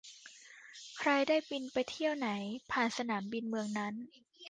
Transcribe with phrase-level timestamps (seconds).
[0.97, 2.29] ใครได้บินไปเที่ยวไหน
[2.71, 3.93] ผ่านสนามบินเมืองนั้น